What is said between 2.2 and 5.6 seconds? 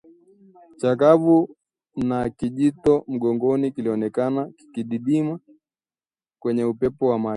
kijitoto mgongoni kilionekana kikididimia